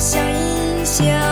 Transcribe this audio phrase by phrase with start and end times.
[0.00, 1.29] 想一想。